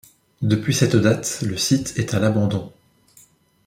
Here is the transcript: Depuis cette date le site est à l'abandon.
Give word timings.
Depuis 0.41 0.73
cette 0.73 0.95
date 0.95 1.43
le 1.43 1.57
site 1.57 1.93
est 1.99 2.15
à 2.15 2.19
l'abandon. 2.19 2.71